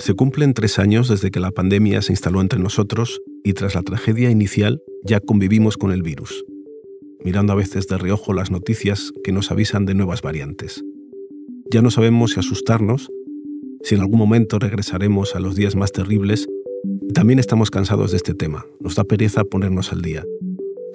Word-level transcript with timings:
Se 0.00 0.14
cumplen 0.14 0.54
tres 0.54 0.78
años 0.78 1.08
desde 1.08 1.30
que 1.30 1.40
la 1.40 1.50
pandemia 1.50 2.00
se 2.00 2.14
instaló 2.14 2.40
entre 2.40 2.58
nosotros 2.58 3.20
y 3.44 3.52
tras 3.52 3.74
la 3.74 3.82
tragedia 3.82 4.30
inicial 4.30 4.82
ya 5.04 5.20
convivimos 5.20 5.76
con 5.76 5.92
el 5.92 6.02
virus, 6.02 6.42
mirando 7.22 7.52
a 7.52 7.56
veces 7.56 7.86
de 7.86 7.98
reojo 7.98 8.32
las 8.32 8.50
noticias 8.50 9.12
que 9.22 9.30
nos 9.30 9.50
avisan 9.50 9.84
de 9.84 9.92
nuevas 9.92 10.22
variantes. 10.22 10.82
Ya 11.70 11.82
no 11.82 11.90
sabemos 11.90 12.30
si 12.30 12.40
asustarnos, 12.40 13.10
si 13.82 13.94
en 13.94 14.00
algún 14.00 14.18
momento 14.18 14.58
regresaremos 14.58 15.36
a 15.36 15.40
los 15.40 15.54
días 15.54 15.76
más 15.76 15.92
terribles, 15.92 16.48
y 17.06 17.12
también 17.12 17.38
estamos 17.38 17.70
cansados 17.70 18.12
de 18.12 18.16
este 18.16 18.32
tema, 18.32 18.64
nos 18.80 18.94
da 18.94 19.04
pereza 19.04 19.44
ponernos 19.44 19.92
al 19.92 20.00
día. 20.00 20.24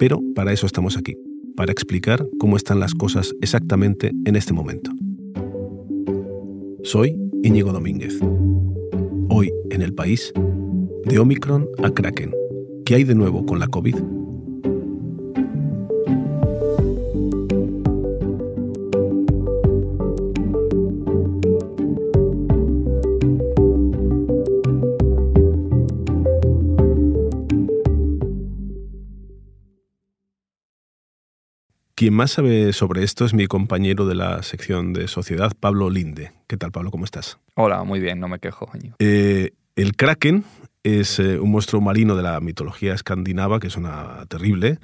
Pero 0.00 0.20
para 0.34 0.52
eso 0.52 0.66
estamos 0.66 0.96
aquí, 0.96 1.14
para 1.54 1.70
explicar 1.70 2.28
cómo 2.40 2.56
están 2.56 2.80
las 2.80 2.92
cosas 2.92 3.32
exactamente 3.40 4.10
en 4.24 4.34
este 4.34 4.52
momento. 4.52 4.90
Soy 6.82 7.16
Íñigo 7.44 7.72
Domínguez. 7.72 8.18
Hoy 9.28 9.52
en 9.70 9.82
el 9.82 9.94
país, 9.94 10.32
de 11.04 11.18
Omicron 11.18 11.68
a 11.82 11.90
Kraken. 11.90 12.32
¿Qué 12.84 12.94
hay 12.94 13.04
de 13.04 13.14
nuevo 13.14 13.44
con 13.44 13.58
la 13.58 13.66
COVID? 13.66 14.15
Quien 32.06 32.14
más 32.14 32.30
sabe 32.30 32.72
sobre 32.72 33.02
esto 33.02 33.24
es 33.24 33.34
mi 33.34 33.48
compañero 33.48 34.06
de 34.06 34.14
la 34.14 34.40
sección 34.44 34.92
de 34.92 35.08
sociedad, 35.08 35.50
Pablo 35.58 35.90
Linde. 35.90 36.30
¿Qué 36.46 36.56
tal, 36.56 36.70
Pablo? 36.70 36.92
¿Cómo 36.92 37.04
estás? 37.04 37.40
Hola, 37.56 37.82
muy 37.82 37.98
bien, 37.98 38.20
no 38.20 38.28
me 38.28 38.38
quejo. 38.38 38.70
Eh, 39.00 39.50
el 39.74 39.96
kraken 39.96 40.44
es 40.84 41.18
eh, 41.18 41.40
un 41.40 41.50
monstruo 41.50 41.82
marino 41.82 42.14
de 42.14 42.22
la 42.22 42.38
mitología 42.38 42.94
escandinava 42.94 43.58
que 43.58 43.70
suena 43.70 44.24
terrible, 44.28 44.78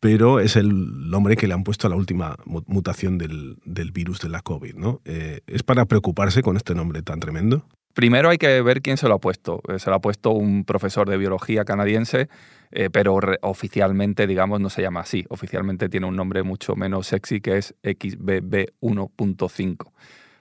pero 0.00 0.38
es 0.38 0.56
el 0.56 1.08
nombre 1.08 1.38
que 1.38 1.48
le 1.48 1.54
han 1.54 1.64
puesto 1.64 1.86
a 1.86 1.90
la 1.90 1.96
última 1.96 2.36
mutación 2.44 3.16
del, 3.16 3.56
virus 3.94 4.20
de 4.20 4.28
la 4.28 4.42
COVID. 4.42 4.74
¿no? 4.74 5.00
Eh, 5.06 5.40
¿Es 5.46 5.62
para 5.62 5.86
preocuparse 5.86 6.42
con 6.42 6.58
este 6.58 6.74
nombre 6.74 7.00
tan 7.00 7.20
tremendo? 7.20 7.64
Primero 7.94 8.30
hay 8.30 8.38
que 8.38 8.62
ver 8.62 8.82
quién 8.82 8.96
se 8.96 9.08
lo 9.08 9.14
ha 9.14 9.18
puesto. 9.18 9.62
Se 9.78 9.90
lo 9.90 9.96
ha 9.96 10.00
puesto 10.00 10.30
un 10.30 10.64
profesor 10.64 11.08
de 11.08 11.16
biología 11.16 11.64
canadiense 11.64 12.28
eh, 12.72 12.88
pero 12.90 13.18
oficialmente, 13.42 14.26
digamos, 14.26 14.60
no 14.60 14.70
se 14.70 14.82
llama 14.82 15.00
así. 15.00 15.24
Oficialmente 15.28 15.88
tiene 15.88 16.06
un 16.06 16.16
nombre 16.16 16.42
mucho 16.42 16.76
menos 16.76 17.08
sexy 17.08 17.40
que 17.40 17.58
es 17.58 17.74
XBB1.5. 17.82 19.92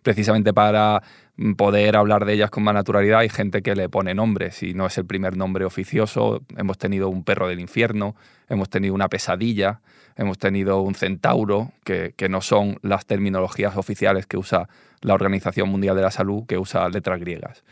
Precisamente 0.09 0.55
para 0.55 1.03
mm, 1.35 1.53
poder 1.53 1.95
hablar 1.95 2.25
de 2.25 2.33
ellas 2.33 2.49
con 2.49 2.63
más 2.63 2.73
naturalidad 2.73 3.19
hay 3.19 3.29
gente 3.29 3.61
que 3.61 3.75
le 3.75 3.89
pone 3.89 4.15
nombres 4.15 4.63
y 4.63 4.73
no 4.73 4.87
es 4.87 4.97
el 4.97 5.05
primer 5.05 5.37
nombre 5.37 5.65
oficioso. 5.65 6.41
Hemos 6.57 6.79
tenido 6.79 7.09
un 7.09 7.23
perro 7.23 7.47
del 7.47 7.59
infierno, 7.59 8.15
hemos 8.49 8.71
tenido 8.71 8.95
una 8.95 9.07
pesadilla, 9.07 9.81
hemos 10.15 10.39
tenido 10.39 10.81
un 10.81 10.95
centauro, 10.95 11.73
que 11.83 12.27
no 12.27 12.41
son 12.41 12.79
las 12.81 13.05
terminologías 13.05 13.77
oficiales 13.77 14.25
que 14.25 14.37
usa 14.37 14.67
la 15.01 15.13
Organización 15.13 15.69
Mundial 15.69 15.95
de 15.95 16.01
la 16.01 16.09
Salud, 16.09 16.47
que 16.47 16.57
usa 16.57 16.89
letras 16.89 17.19
griegas 17.19 17.63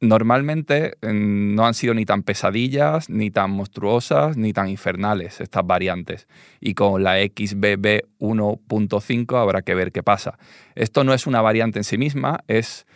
normalmente 0.00 0.94
no 1.02 1.66
han 1.66 1.74
sido 1.74 1.94
ni 1.94 2.04
tan 2.04 2.22
pesadillas, 2.22 3.10
ni 3.10 3.30
tan 3.30 3.50
monstruosas, 3.50 4.36
ni 4.36 4.52
tan 4.52 4.68
infernales 4.68 5.40
estas 5.40 5.66
variantes. 5.66 6.28
Y 6.60 6.74
con 6.74 7.02
la 7.02 7.16
XBB 7.16 8.02
1.5 8.20 9.40
habrá 9.40 9.62
que 9.62 9.74
ver 9.74 9.92
qué 9.92 10.02
pasa. 10.02 10.38
Esto 10.74 11.04
no 11.04 11.14
es 11.14 11.26
una 11.26 11.40
variante 11.40 11.80
en 11.80 11.84
sí 11.84 11.98
misma, 11.98 12.40
es 12.46 12.86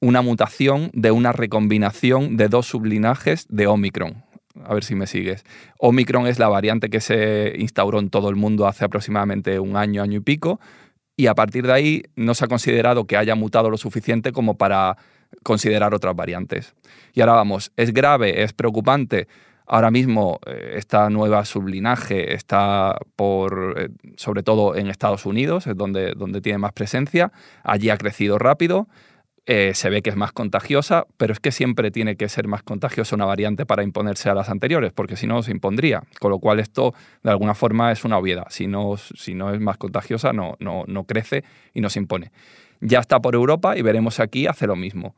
una 0.00 0.22
mutación 0.22 0.90
de 0.94 1.10
una 1.10 1.32
recombinación 1.32 2.36
de 2.36 2.48
dos 2.48 2.66
sublinajes 2.66 3.46
de 3.48 3.66
Omicron. 3.66 4.24
A 4.64 4.74
ver 4.74 4.84
si 4.84 4.94
me 4.94 5.06
sigues. 5.06 5.44
Omicron 5.78 6.26
es 6.26 6.38
la 6.38 6.48
variante 6.48 6.90
que 6.90 7.00
se 7.00 7.54
instauró 7.58 8.00
en 8.00 8.10
todo 8.10 8.28
el 8.28 8.36
mundo 8.36 8.66
hace 8.66 8.84
aproximadamente 8.84 9.58
un 9.60 9.76
año, 9.76 10.02
año 10.02 10.18
y 10.18 10.22
pico, 10.22 10.60
y 11.16 11.26
a 11.26 11.34
partir 11.34 11.66
de 11.66 11.72
ahí 11.72 12.02
no 12.16 12.34
se 12.34 12.44
ha 12.44 12.48
considerado 12.48 13.06
que 13.06 13.16
haya 13.16 13.34
mutado 13.34 13.70
lo 13.70 13.76
suficiente 13.76 14.32
como 14.32 14.56
para 14.56 14.96
considerar 15.42 15.94
otras 15.94 16.14
variantes. 16.14 16.74
Y 17.12 17.20
ahora 17.20 17.34
vamos, 17.34 17.72
¿es 17.76 17.92
grave? 17.92 18.42
¿Es 18.42 18.52
preocupante? 18.52 19.28
Ahora 19.66 19.90
mismo 19.90 20.40
eh, 20.46 20.74
esta 20.76 21.08
nueva 21.08 21.44
sublinaje 21.44 22.34
está 22.34 22.98
por, 23.16 23.74
eh, 23.78 23.88
sobre 24.16 24.42
todo 24.42 24.76
en 24.76 24.88
Estados 24.88 25.24
Unidos, 25.24 25.66
es 25.66 25.76
donde, 25.76 26.12
donde 26.14 26.40
tiene 26.40 26.58
más 26.58 26.72
presencia. 26.72 27.32
Allí 27.62 27.88
ha 27.90 27.96
crecido 27.96 28.38
rápido. 28.38 28.88
Eh, 29.46 29.72
se 29.74 29.90
ve 29.90 30.02
que 30.02 30.10
es 30.10 30.16
más 30.16 30.32
contagiosa, 30.32 31.06
pero 31.16 31.32
es 31.32 31.40
que 31.40 31.50
siempre 31.50 31.90
tiene 31.90 32.16
que 32.16 32.28
ser 32.28 32.46
más 32.46 32.62
contagiosa 32.62 33.16
una 33.16 33.24
variante 33.24 33.66
para 33.66 33.82
imponerse 33.82 34.30
a 34.30 34.34
las 34.34 34.50
anteriores, 34.50 34.92
porque 34.92 35.16
si 35.16 35.26
no 35.26 35.42
se 35.42 35.50
impondría. 35.50 36.02
Con 36.20 36.30
lo 36.30 36.38
cual 36.38 36.60
esto 36.60 36.94
de 37.22 37.30
alguna 37.30 37.54
forma 37.54 37.90
es 37.92 38.04
una 38.04 38.18
obviedad. 38.18 38.46
Si 38.50 38.66
no, 38.66 38.96
si 38.96 39.34
no 39.34 39.52
es 39.52 39.60
más 39.60 39.78
contagiosa, 39.78 40.32
no, 40.32 40.56
no, 40.60 40.84
no 40.86 41.04
crece 41.04 41.44
y 41.72 41.80
no 41.80 41.88
se 41.88 41.98
impone 41.98 42.30
ya 42.82 42.98
está 42.98 43.20
por 43.20 43.34
Europa 43.34 43.78
y 43.78 43.82
veremos 43.82 44.20
aquí 44.20 44.46
hace 44.46 44.66
lo 44.66 44.76
mismo. 44.76 45.16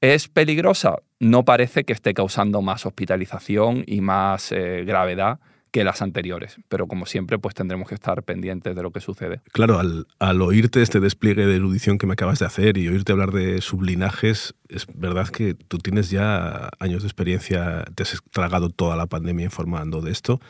¿Es 0.00 0.28
peligrosa? 0.28 0.96
No 1.20 1.44
parece 1.44 1.84
que 1.84 1.92
esté 1.92 2.14
causando 2.14 2.62
más 2.62 2.86
hospitalización 2.86 3.84
y 3.86 4.00
más 4.00 4.50
eh, 4.50 4.84
gravedad 4.84 5.38
que 5.70 5.84
las 5.84 6.02
anteriores. 6.02 6.56
Pero 6.68 6.86
como 6.86 7.06
siempre, 7.06 7.38
pues 7.38 7.54
tendremos 7.54 7.88
que 7.88 7.94
estar 7.94 8.22
pendientes 8.22 8.74
de 8.76 8.82
lo 8.82 8.90
que 8.90 9.00
sucede. 9.00 9.40
Claro, 9.52 9.78
al, 9.78 10.42
oírte 10.42 10.82
este 10.82 11.00
despliegue 11.00 11.46
de 11.46 11.56
erudición 11.56 11.98
que 11.98 12.06
me 12.06 12.12
acabas 12.12 12.40
de 12.40 12.46
hacer 12.46 12.76
y 12.78 12.88
oírte 12.88 13.12
hablar 13.12 13.32
de 13.32 13.60
sublinajes, 13.60 14.54
es 14.68 14.86
verdad 14.94 15.28
que 15.28 15.54
tú 15.54 15.78
tienes 15.78 16.10
ya 16.10 16.68
años 16.78 17.02
de 17.02 17.08
experiencia, 17.08 17.84
te 17.94 18.02
has 18.02 18.22
tragado 18.32 18.70
toda 18.70 18.96
la 18.96 19.06
pandemia 19.06 19.44
informando 19.44 20.02
de 20.02 20.12
esto 20.12 20.40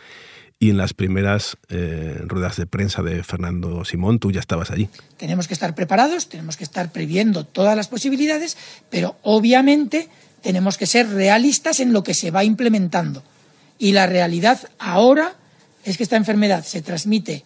y 0.63 0.71
en 0.71 0.77
las 0.77 0.95
primeras 0.95 1.57
eh, 1.71 2.21
ruedas 2.25 2.57
de 2.57 2.67
prensa 2.67 3.03
de 3.03 3.25
Fernando 3.25 3.85
Simón 3.85 4.21
tú 4.21 4.31
ya 4.31 4.39
estabas 4.39 4.71
allí. 4.71 4.89
Tenemos 5.17 5.49
que 5.49 5.55
estar 5.55 5.75
preparados, 5.75 6.29
tenemos 6.29 6.57
que 6.57 6.63
estar 6.63 6.93
previendo 6.93 7.45
todas 7.45 7.77
las 7.77 7.89
posibilidades, 7.89 8.57
pero 8.89 9.17
obviamente 9.23 10.09
tenemos 10.41 10.79
que 10.79 10.87
ser 10.87 11.09
realistas 11.09 11.81
en 11.81 11.93
lo 11.93 12.05
que 12.05 12.15
se 12.15 12.31
va 12.31 12.45
implementando. 12.45 13.25
Y 13.77 13.91
la 13.91 14.07
realidad 14.07 14.61
ahora 14.79 15.35
es 15.83 15.97
que 15.97 16.05
esta 16.05 16.15
enfermedad 16.15 16.63
se 16.63 16.81
transmite 16.81 17.45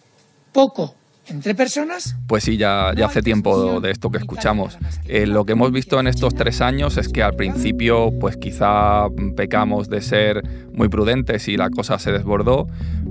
poco 0.51 0.93
entre 1.29 1.55
personas. 1.55 2.15
Pues 2.27 2.43
sí, 2.43 2.57
ya, 2.57 2.93
ya 2.95 3.07
hace 3.07 3.21
tiempo 3.21 3.79
de 3.81 3.91
esto 3.91 4.11
que 4.11 4.17
escuchamos. 4.17 4.77
Eh, 5.05 5.27
lo 5.27 5.45
que 5.45 5.53
hemos 5.53 5.71
visto 5.71 5.99
en 5.99 6.07
estos 6.07 6.35
tres 6.35 6.61
años 6.61 6.97
es 6.97 7.09
que 7.09 7.23
al 7.23 7.35
principio, 7.35 8.11
pues 8.19 8.37
quizá 8.37 9.07
pecamos 9.35 9.89
de 9.89 10.01
ser 10.01 10.43
muy 10.73 10.89
prudentes 10.89 11.47
y 11.47 11.57
la 11.57 11.69
cosa 11.69 11.99
se 11.99 12.11
desbordó, 12.11 12.67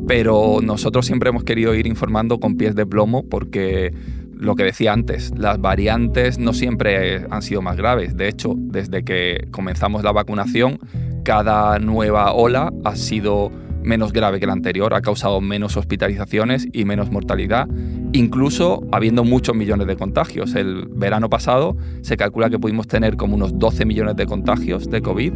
pero 0.06 0.60
nosotros 0.62 1.06
siempre 1.06 1.30
hemos 1.30 1.44
querido 1.44 1.74
ir 1.74 1.86
informando 1.86 2.38
con 2.38 2.56
pies 2.56 2.74
de 2.74 2.86
plomo 2.86 3.24
porque 3.28 3.92
lo 4.38 4.54
que 4.54 4.64
decía 4.64 4.92
antes, 4.92 5.32
las 5.36 5.60
variantes 5.60 6.38
no 6.38 6.52
siempre 6.52 7.26
han 7.30 7.42
sido 7.42 7.62
más 7.62 7.76
graves. 7.76 8.16
De 8.16 8.28
hecho, 8.28 8.54
desde 8.56 9.02
que 9.02 9.48
comenzamos 9.50 10.04
la 10.04 10.12
vacunación, 10.12 10.78
cada 11.24 11.78
nueva 11.78 12.32
ola 12.32 12.72
ha 12.84 12.96
sido 12.96 13.50
menos 13.86 14.12
grave 14.12 14.40
que 14.40 14.46
la 14.46 14.52
anterior, 14.52 14.92
ha 14.94 15.00
causado 15.00 15.40
menos 15.40 15.76
hospitalizaciones 15.76 16.68
y 16.72 16.84
menos 16.84 17.10
mortalidad, 17.10 17.68
incluso 18.12 18.84
habiendo 18.90 19.22
muchos 19.22 19.54
millones 19.54 19.86
de 19.86 19.96
contagios. 19.96 20.56
El 20.56 20.88
verano 20.90 21.30
pasado 21.30 21.76
se 22.02 22.16
calcula 22.16 22.50
que 22.50 22.58
pudimos 22.58 22.88
tener 22.88 23.16
como 23.16 23.36
unos 23.36 23.58
12 23.58 23.84
millones 23.84 24.16
de 24.16 24.26
contagios 24.26 24.90
de 24.90 25.00
COVID 25.00 25.32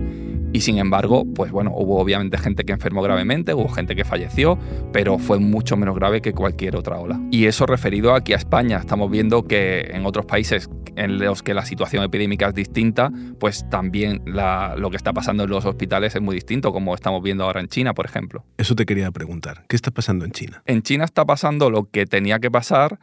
y 0.52 0.60
sin 0.60 0.78
embargo, 0.78 1.24
pues 1.34 1.50
bueno, 1.52 1.72
hubo 1.74 2.00
obviamente 2.00 2.38
gente 2.38 2.64
que 2.64 2.72
enfermó 2.72 3.02
gravemente, 3.02 3.54
hubo 3.54 3.68
gente 3.68 3.94
que 3.94 4.04
falleció, 4.04 4.58
pero 4.92 5.18
fue 5.18 5.38
mucho 5.38 5.76
menos 5.76 5.94
grave 5.94 6.20
que 6.20 6.32
cualquier 6.32 6.76
otra 6.76 6.98
ola. 6.98 7.20
Y 7.30 7.46
eso 7.46 7.66
referido 7.66 8.14
aquí 8.14 8.32
a 8.32 8.36
España, 8.36 8.78
estamos 8.78 9.10
viendo 9.10 9.46
que 9.46 9.90
en 9.92 10.06
otros 10.06 10.26
países 10.26 10.68
en 10.96 11.18
los 11.18 11.42
que 11.42 11.54
la 11.54 11.64
situación 11.64 12.02
epidémica 12.02 12.48
es 12.48 12.54
distinta, 12.54 13.10
pues 13.38 13.68
también 13.70 14.22
lo 14.26 14.90
que 14.90 14.96
está 14.96 15.12
pasando 15.12 15.44
en 15.44 15.50
los 15.50 15.64
hospitales 15.64 16.14
es 16.14 16.20
muy 16.20 16.34
distinto, 16.34 16.72
como 16.72 16.94
estamos 16.94 17.22
viendo 17.22 17.44
ahora 17.44 17.60
en 17.60 17.68
China, 17.68 17.94
por 17.94 18.06
ejemplo. 18.06 18.44
Eso 18.58 18.74
te 18.74 18.84
quería 18.86 19.10
preguntar, 19.10 19.64
¿qué 19.68 19.76
está 19.76 19.90
pasando 19.90 20.24
en 20.24 20.32
China? 20.32 20.62
En 20.66 20.82
China 20.82 21.04
está 21.04 21.24
pasando 21.24 21.70
lo 21.70 21.88
que 21.90 22.06
tenía 22.06 22.40
que 22.40 22.50
pasar 22.50 22.98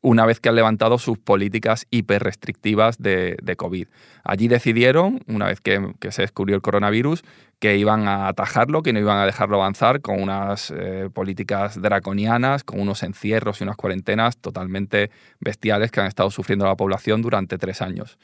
una 0.00 0.24
vez 0.26 0.40
que 0.40 0.48
han 0.48 0.54
levantado 0.54 0.98
sus 0.98 1.18
políticas 1.18 1.86
hiperrestrictivas 1.90 2.98
de, 2.98 3.36
de 3.42 3.56
COVID. 3.56 3.86
Allí 4.22 4.48
decidieron, 4.48 5.20
una 5.26 5.46
vez 5.46 5.60
que, 5.60 5.94
se 6.10 6.22
descubrió 6.22 6.56
el 6.56 6.62
coronavirus, 6.62 7.22
que 7.58 7.76
iban 7.76 8.08
a 8.08 8.28
atajarlo, 8.28 8.82
que 8.82 8.92
no 8.92 8.98
iban 8.98 9.18
a 9.18 9.26
dejarlo 9.26 9.56
avanzar 9.56 10.00
con 10.00 10.20
unas 10.20 10.72
eh, 10.76 11.08
políticas 11.12 11.80
draconianas, 11.80 12.64
con 12.64 12.80
unos 12.80 13.02
encierros 13.02 13.60
y 13.60 13.64
unas 13.64 13.76
cuarentenas 13.76 14.36
totalmente 14.38 15.10
bestiales 15.40 15.90
que 15.90 16.00
han 16.00 16.06
estado 16.06 16.30
sufriendo 16.30 16.66
la 16.66 16.76
población 16.76 17.22
durante 17.22 17.58
tres 17.58 17.82
años. 17.82 18.18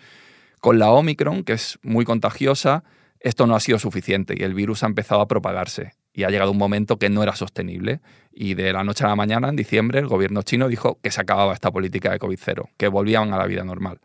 Con 0.61 0.79
la 0.79 0.91
Omicron, 0.91 1.45
que 1.45 1.55
es 1.55 1.79
muy 1.83 2.05
contagiosa, 2.05 2.85
esto 3.19 3.47
no 3.47 3.55
ha 3.55 3.61
sido 3.61 3.79
suficiente 3.79 4.35
y 4.37 4.43
el 4.43 4.55
virus 4.55 4.83
ha 4.83 4.87
empezado 4.87 5.21
a 5.21 5.29
propagarse 5.29 5.93
y 6.21 6.25
ha 6.25 6.29
llegado 6.29 6.51
un 6.51 6.59
momento 6.59 6.99
que 6.99 7.09
no 7.09 7.23
era 7.23 7.35
sostenible. 7.35 8.01
Y 8.31 8.53
de 8.53 8.75
la 8.75 8.85
noche 8.85 9.05
a 9.05 9.09
la 9.09 9.17
mañana, 9.17 9.49
en 9.49 9.57
diciembre, 9.57 10.01
el 10.01 10.07
gobierno 10.07 10.43
chino 10.43 10.69
dijo 10.69 10.99
que 11.03 11.11
se 11.11 11.23
acababa 11.23 11.55
esta 11.55 11.71
política 11.71 12.13
de 12.13 12.19
COVID-0, 12.19 12.69
que 12.77 12.89
volvían 12.89 13.33
a 13.33 13.39
la 13.39 13.47
vida 13.47 13.65
normal. 13.65 14.01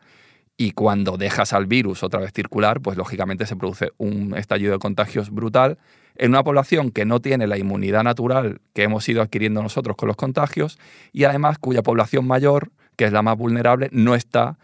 y 0.58 0.72
cuando 0.72 1.18
dejas 1.18 1.52
al 1.52 1.66
virus 1.66 2.02
otra 2.02 2.22
vez 2.22 2.32
circular, 2.32 2.80
pues 2.80 2.96
lógicamente 2.96 3.46
se 3.46 3.58
produce 3.58 3.92
un 3.98 4.34
estallido 4.38 4.72
de 4.72 4.80
contagios 4.80 5.30
brutal 5.30 5.78
en 6.16 6.30
una 6.30 6.46
población 6.46 6.92
que 6.92 7.04
no 7.04 7.20
tiene 7.20 7.46
la 7.46 7.58
inmunidad 7.58 8.06
natural 8.06 8.62
que 8.72 8.84
hemos 8.84 9.08
ido 9.10 9.22
adquiriendo 9.22 9.62
nosotros 9.62 9.98
con 9.98 10.08
los 10.08 10.16
contagios 10.16 10.80
y 11.12 11.26
además 11.26 11.58
cuya 11.58 11.84
población 11.84 12.26
mayor, 12.26 12.72
que 12.96 13.04
es 13.04 13.12
la 13.12 13.22
más 13.22 13.38
vulnerable, 13.38 13.90
no 13.92 14.16
está 14.16 14.58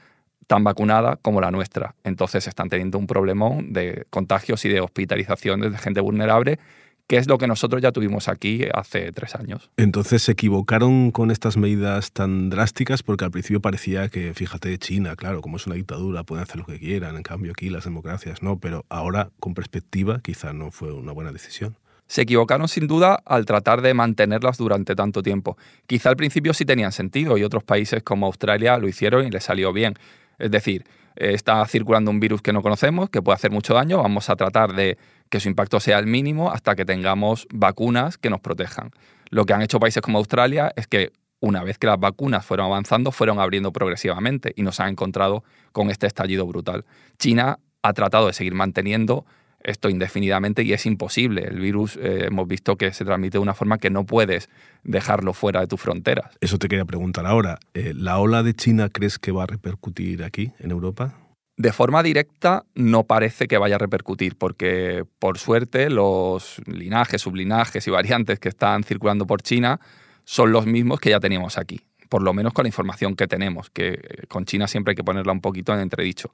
tan 0.47 0.63
vacunada 0.63 1.17
como 1.21 1.41
la 1.41 1.51
nuestra. 1.51 1.95
Entonces 2.05 2.47
están 2.47 2.69
teniendo 2.69 2.97
un 2.97 3.07
problemón 3.07 3.73
de 3.73 4.05
contagios 4.09 4.63
y 4.63 4.69
de 4.69 4.79
hospitalizaciones 4.79 5.73
de 5.73 5.77
gente 5.77 5.99
vulnerable 5.99 6.57
que 7.11 7.17
es 7.17 7.27
lo 7.27 7.37
que 7.37 7.45
nosotros 7.45 7.81
ya 7.81 7.91
tuvimos 7.91 8.29
aquí 8.29 8.61
hace 8.73 9.11
tres 9.11 9.35
años. 9.35 9.69
Entonces 9.75 10.23
se 10.23 10.31
equivocaron 10.31 11.11
con 11.11 11.29
estas 11.29 11.57
medidas 11.57 12.13
tan 12.13 12.49
drásticas 12.49 13.03
porque 13.03 13.25
al 13.25 13.31
principio 13.31 13.59
parecía 13.59 14.07
que, 14.07 14.33
fíjate, 14.33 14.77
China, 14.77 15.17
claro, 15.17 15.41
como 15.41 15.57
es 15.57 15.67
una 15.67 15.75
dictadura, 15.75 16.23
pueden 16.23 16.43
hacer 16.43 16.55
lo 16.55 16.65
que 16.65 16.79
quieran, 16.79 17.17
en 17.17 17.23
cambio 17.23 17.51
aquí 17.51 17.69
las 17.69 17.83
democracias 17.83 18.41
no, 18.41 18.59
pero 18.59 18.85
ahora 18.87 19.29
con 19.41 19.53
perspectiva 19.53 20.21
quizá 20.23 20.53
no 20.53 20.71
fue 20.71 20.93
una 20.93 21.11
buena 21.11 21.33
decisión. 21.33 21.75
Se 22.07 22.21
equivocaron 22.21 22.69
sin 22.69 22.87
duda 22.87 23.21
al 23.25 23.45
tratar 23.45 23.81
de 23.81 23.93
mantenerlas 23.93 24.57
durante 24.57 24.95
tanto 24.95 25.21
tiempo. 25.21 25.57
Quizá 25.87 26.07
al 26.07 26.15
principio 26.15 26.53
sí 26.53 26.63
tenían 26.63 26.93
sentido 26.93 27.37
y 27.37 27.43
otros 27.43 27.65
países 27.65 28.03
como 28.03 28.25
Australia 28.25 28.77
lo 28.77 28.87
hicieron 28.87 29.27
y 29.27 29.31
les 29.31 29.43
salió 29.43 29.73
bien. 29.73 29.95
Es 30.39 30.49
decir, 30.49 30.85
eh, 31.17 31.33
está 31.33 31.65
circulando 31.65 32.09
un 32.09 32.21
virus 32.21 32.41
que 32.41 32.53
no 32.53 32.61
conocemos, 32.61 33.09
que 33.09 33.21
puede 33.21 33.35
hacer 33.35 33.51
mucho 33.51 33.73
daño, 33.73 34.01
vamos 34.01 34.29
a 34.29 34.37
tratar 34.37 34.73
de 34.73 34.97
que 35.31 35.39
su 35.39 35.47
impacto 35.47 35.79
sea 35.79 35.97
el 35.97 36.05
mínimo 36.05 36.51
hasta 36.51 36.75
que 36.75 36.85
tengamos 36.85 37.47
vacunas 37.51 38.19
que 38.19 38.29
nos 38.29 38.41
protejan. 38.41 38.91
Lo 39.29 39.45
que 39.45 39.53
han 39.53 39.61
hecho 39.63 39.79
países 39.79 40.03
como 40.03 40.19
Australia 40.19 40.71
es 40.75 40.85
que 40.85 41.13
una 41.39 41.63
vez 41.63 41.79
que 41.79 41.87
las 41.87 41.99
vacunas 41.99 42.45
fueron 42.45 42.67
avanzando, 42.67 43.11
fueron 43.11 43.39
abriendo 43.39 43.71
progresivamente 43.71 44.53
y 44.55 44.61
nos 44.61 44.79
han 44.79 44.89
encontrado 44.89 45.43
con 45.71 45.89
este 45.89 46.05
estallido 46.05 46.45
brutal. 46.45 46.85
China 47.17 47.57
ha 47.81 47.93
tratado 47.93 48.27
de 48.27 48.33
seguir 48.33 48.53
manteniendo 48.53 49.25
esto 49.63 49.89
indefinidamente 49.89 50.63
y 50.63 50.73
es 50.73 50.85
imposible. 50.85 51.43
El 51.43 51.59
virus 51.59 51.95
eh, 51.95 52.25
hemos 52.27 52.47
visto 52.47 52.75
que 52.75 52.91
se 52.93 53.05
transmite 53.05 53.37
de 53.37 53.41
una 53.41 53.53
forma 53.53 53.77
que 53.77 53.89
no 53.89 54.05
puedes 54.05 54.49
dejarlo 54.83 55.33
fuera 55.33 55.61
de 55.61 55.67
tus 55.67 55.79
fronteras. 55.79 56.37
Eso 56.41 56.57
te 56.57 56.67
quería 56.67 56.85
preguntar 56.85 57.25
ahora. 57.25 57.59
Eh, 57.73 57.93
¿La 57.95 58.19
ola 58.19 58.43
de 58.43 58.53
China 58.53 58.89
crees 58.89 59.17
que 59.17 59.31
va 59.31 59.43
a 59.43 59.47
repercutir 59.47 60.23
aquí, 60.23 60.51
en 60.59 60.71
Europa? 60.71 61.15
De 61.57 61.71
forma 61.73 62.01
directa 62.01 62.65
no 62.75 63.03
parece 63.03 63.47
que 63.47 63.57
vaya 63.57 63.75
a 63.75 63.79
repercutir, 63.79 64.35
porque 64.37 65.05
por 65.19 65.37
suerte 65.37 65.89
los 65.89 66.61
linajes, 66.65 67.21
sublinajes 67.21 67.85
y 67.87 67.91
variantes 67.91 68.39
que 68.39 68.49
están 68.49 68.83
circulando 68.83 69.27
por 69.27 69.41
China 69.41 69.79
son 70.23 70.51
los 70.51 70.65
mismos 70.65 70.99
que 70.99 71.09
ya 71.09 71.19
teníamos 71.19 71.57
aquí, 71.57 71.81
por 72.09 72.23
lo 72.23 72.33
menos 72.33 72.53
con 72.53 72.63
la 72.63 72.69
información 72.69 73.15
que 73.15 73.27
tenemos, 73.27 73.69
que 73.69 73.89
eh, 73.89 74.27
con 74.27 74.45
China 74.45 74.67
siempre 74.67 74.91
hay 74.91 74.95
que 74.95 75.03
ponerla 75.03 75.33
un 75.33 75.41
poquito 75.41 75.73
en 75.73 75.81
entredicho. 75.81 76.31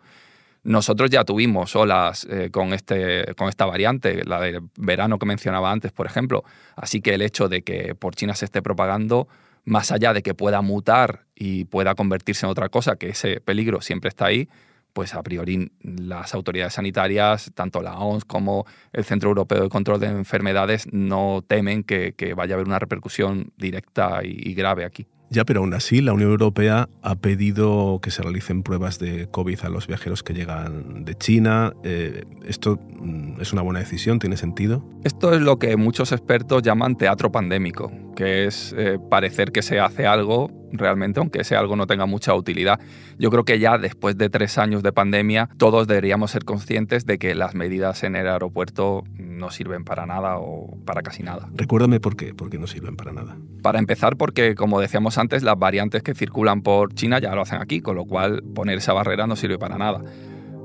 Nosotros 0.63 1.09
ya 1.09 1.23
tuvimos 1.23 1.75
olas 1.75 2.27
eh, 2.29 2.49
con, 2.51 2.73
este, 2.73 3.33
con 3.35 3.47
esta 3.47 3.65
variante, 3.65 4.23
la 4.25 4.39
de 4.39 4.61
verano 4.75 5.17
que 5.17 5.25
mencionaba 5.25 5.71
antes, 5.71 5.91
por 5.91 6.05
ejemplo. 6.05 6.43
Así 6.75 7.01
que 7.01 7.13
el 7.13 7.21
hecho 7.21 7.47
de 7.47 7.61
que 7.61 7.95
por 7.95 8.15
China 8.15 8.33
se 8.35 8.45
esté 8.45 8.61
propagando, 8.61 9.27
más 9.63 9.91
allá 9.91 10.13
de 10.13 10.21
que 10.21 10.33
pueda 10.33 10.61
mutar 10.61 11.25
y 11.35 11.65
pueda 11.65 11.95
convertirse 11.95 12.45
en 12.45 12.51
otra 12.51 12.69
cosa, 12.69 12.97
que 12.97 13.09
ese 13.09 13.39
peligro 13.39 13.81
siempre 13.81 14.09
está 14.09 14.25
ahí, 14.25 14.49
pues 14.97 15.13
a 15.13 15.21
priori 15.21 15.71
las 15.83 16.33
autoridades 16.33 16.73
sanitarias, 16.73 17.51
tanto 17.53 17.83
la 17.83 17.99
OMS 17.99 18.25
como 18.25 18.65
el 18.93 19.03
Centro 19.03 19.29
Europeo 19.29 19.61
de 19.61 19.69
Control 19.69 19.99
de 19.99 20.07
Enfermedades, 20.07 20.91
no 20.91 21.43
temen 21.47 21.83
que, 21.83 22.15
vaya 22.35 22.53
a 22.53 22.55
haber 22.55 22.65
una 22.65 22.79
repercusión 22.79 23.53
directa 23.57 24.21
y 24.23 24.55
grave 24.55 24.85
aquí. 24.85 25.05
Ya, 25.29 25.43
pero 25.43 25.59
aún 25.59 25.73
así, 25.73 26.01
la 26.01 26.13
Unión 26.13 26.31
Europea 26.31 26.89
ha 27.03 27.15
pedido 27.15 27.99
que 28.01 28.11
se 28.11 28.23
realicen 28.23 28.63
pruebas 28.63 28.97
de 28.97 29.27
COVID 29.29 29.59
a 29.65 29.69
los 29.69 29.85
viajeros 29.85 30.23
que 30.23 30.33
llegan 30.33 31.03
de 31.03 31.15
China. 31.15 31.73
Eh, 31.83 32.23
¿Esto 32.45 32.79
mm, 32.99 33.41
es 33.41 33.51
una 33.51 33.61
buena 33.61 33.79
decisión? 33.79 34.19
¿Tiene 34.19 34.37
sentido? 34.37 34.83
Esto 35.03 35.33
es 35.33 35.41
lo 35.41 35.57
que 35.57 35.75
muchos 35.75 36.11
expertos 36.11 36.63
llaman 36.63 36.97
teatro 36.97 37.31
pandémico, 37.31 37.91
que 38.15 38.45
es 38.45 38.73
eh, 38.77 38.97
parecer 39.11 39.51
que 39.51 39.61
se 39.61 39.79
hace 39.79 40.07
algo 40.07 40.49
realmente, 40.71 41.19
aunque 41.19 41.41
ese 41.41 41.55
algo 41.55 41.75
no 41.75 41.87
tenga 41.87 42.05
mucha 42.05 42.33
utilidad. 42.33 42.79
Yo 43.17 43.29
creo 43.29 43.45
que 43.45 43.59
ya 43.59 43.77
después 43.77 44.17
de 44.17 44.29
tres 44.29 44.57
años 44.57 44.83
de 44.83 44.91
pandemia, 44.91 45.49
todos 45.57 45.87
deberíamos 45.87 46.31
ser 46.31 46.45
conscientes 46.45 47.05
de 47.05 47.17
que 47.17 47.35
las 47.35 47.55
medidas 47.55 48.03
en 48.03 48.15
el 48.15 48.27
aeropuerto 48.27 49.03
no 49.17 49.49
sirven 49.49 49.83
para 49.83 50.05
nada 50.05 50.37
o 50.37 50.77
para 50.85 51.01
casi 51.01 51.23
nada. 51.23 51.49
Recuérdame 51.53 51.99
por 51.99 52.15
qué, 52.15 52.33
por 52.33 52.49
qué 52.49 52.57
no 52.57 52.67
sirven 52.67 52.95
para 52.95 53.13
nada. 53.13 53.37
Para 53.61 53.79
empezar, 53.79 54.17
porque 54.17 54.55
como 54.55 54.79
decíamos 54.79 55.17
antes, 55.17 55.43
las 55.43 55.57
variantes 55.57 56.03
que 56.03 56.13
circulan 56.13 56.61
por 56.61 56.93
China 56.93 57.19
ya 57.19 57.33
lo 57.35 57.41
hacen 57.41 57.61
aquí, 57.61 57.81
con 57.81 57.95
lo 57.95 58.05
cual 58.05 58.43
poner 58.55 58.77
esa 58.77 58.93
barrera 58.93 59.27
no 59.27 59.35
sirve 59.35 59.57
para 59.57 59.77
nada. 59.77 60.01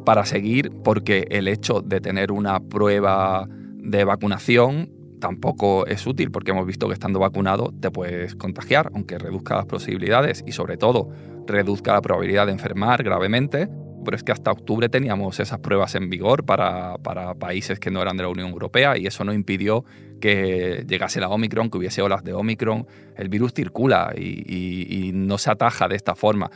Para 0.04 0.24
seguir, 0.24 0.72
porque 0.82 1.26
el 1.30 1.48
hecho 1.48 1.80
de 1.80 2.00
tener 2.00 2.32
una 2.32 2.60
prueba 2.60 3.46
de 3.48 4.04
vacunación 4.04 4.90
tampoco 5.22 5.86
es 5.86 6.04
útil 6.04 6.32
porque 6.32 6.50
hemos 6.50 6.66
visto 6.66 6.88
que 6.88 6.94
estando 6.94 7.20
vacunado 7.20 7.72
te 7.80 7.92
puedes 7.92 8.34
contagiar, 8.34 8.90
aunque 8.92 9.18
reduzca 9.18 9.54
las 9.54 9.66
posibilidades 9.66 10.42
y 10.44 10.50
sobre 10.50 10.76
todo 10.76 11.10
reduzca 11.46 11.92
la 11.92 12.02
probabilidad 12.02 12.46
de 12.46 12.52
enfermar 12.52 13.04
gravemente. 13.04 13.68
Pero 14.04 14.16
es 14.16 14.24
que 14.24 14.32
hasta 14.32 14.50
octubre 14.50 14.88
teníamos 14.88 15.38
esas 15.38 15.60
pruebas 15.60 15.94
en 15.94 16.10
vigor 16.10 16.44
para, 16.44 16.98
países 17.38 17.78
que 17.78 17.92
no 17.92 18.02
eran 18.02 18.16
de 18.16 18.24
la 18.24 18.30
Unión 18.30 18.50
Europea 18.50 18.98
y 18.98 19.06
eso 19.06 19.22
no 19.22 19.32
impidió 19.32 19.84
que 20.20 20.84
llegase 20.88 21.20
la 21.20 21.28
Omicron, 21.28 21.70
que 21.70 21.78
hubiese 21.78 22.02
olas 22.02 22.24
de 22.24 22.32
Omicron. 22.32 22.88
El 23.16 23.28
virus 23.28 23.54
circula 23.54 24.12
y, 24.16 24.42
y 24.48 25.12
no 25.12 25.38
se 25.38 25.52
ataja 25.52 25.86
de 25.86 25.94
esta 25.94 26.16
forma. 26.16 26.50